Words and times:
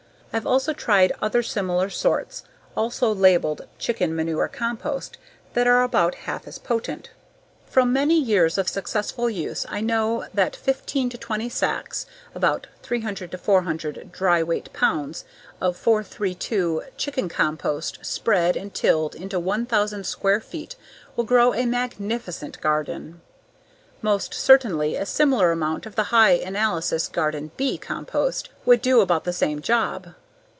I've 0.33 0.47
also 0.47 0.71
tried 0.71 1.11
other 1.21 1.43
similar 1.43 1.89
sorts 1.89 2.45
also 2.73 3.13
labeled 3.13 3.67
"chicken 3.77 4.15
manure 4.15 4.47
compost" 4.47 5.17
that 5.55 5.67
are 5.67 5.83
about 5.83 6.15
half 6.23 6.47
as 6.47 6.57
potent. 6.57 7.09
From 7.67 7.91
many 7.91 8.17
years 8.17 8.57
of 8.57 8.69
successful 8.69 9.29
use 9.29 9.65
I 9.67 9.81
know 9.81 10.25
that 10.33 10.55
15 10.55 11.09
to 11.09 11.17
20 11.17 11.49
sacks 11.49 12.05
(about 12.33 12.67
300 12.81 13.37
400 13.41 14.09
dry 14.13 14.41
weight 14.41 14.71
pounds) 14.71 15.25
of 15.59 15.75
4 15.75 16.01
3 16.01 16.33
2 16.33 16.83
chicken 16.95 17.27
compost 17.27 17.99
spread 18.01 18.55
and 18.55 18.73
tilled 18.73 19.15
into 19.15 19.37
one 19.37 19.65
thousand 19.65 20.05
square 20.05 20.39
feet 20.39 20.77
will 21.17 21.25
grow 21.25 21.53
a 21.53 21.65
magnificent 21.65 22.61
garden. 22.61 23.19
Most 24.01 24.33
certainly 24.33 24.95
a 24.95 25.05
similar 25.05 25.51
amount 25.51 25.85
of 25.85 25.95
the 25.97 26.03
high 26.03 26.31
analysis 26.31 27.09
Garden 27.09 27.51
"B" 27.57 27.77
compost 27.77 28.47
would 28.65 28.81
do 28.81 29.01
about 29.01 29.25
the 29.25 29.33
same 29.33 29.61
job. 29.61 30.13